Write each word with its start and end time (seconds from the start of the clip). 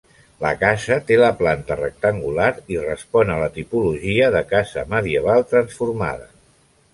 La 0.43 0.51
casa 0.61 0.95
té 1.09 1.17
la 1.23 1.27
planta 1.41 1.77
rectangular 1.81 2.47
i 2.75 2.79
respon 2.85 3.33
a 3.35 3.37
la 3.43 3.51
tipologia 3.59 4.31
de 4.37 4.43
casa 4.55 4.87
medieval 4.97 5.47
transformada. 5.53 6.29